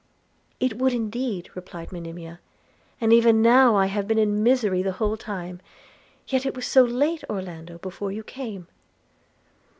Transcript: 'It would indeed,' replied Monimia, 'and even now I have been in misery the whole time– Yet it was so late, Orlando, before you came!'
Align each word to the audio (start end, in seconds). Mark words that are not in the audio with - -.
'It 0.59 0.79
would 0.79 0.93
indeed,' 0.93 1.51
replied 1.53 1.91
Monimia, 1.91 2.39
'and 2.99 3.13
even 3.13 3.39
now 3.39 3.75
I 3.75 3.85
have 3.85 4.07
been 4.07 4.17
in 4.17 4.41
misery 4.41 4.81
the 4.81 4.93
whole 4.93 5.15
time– 5.15 5.59
Yet 6.27 6.43
it 6.43 6.55
was 6.55 6.65
so 6.65 6.83
late, 6.83 7.23
Orlando, 7.29 7.77
before 7.77 8.11
you 8.11 8.23
came!' 8.23 8.65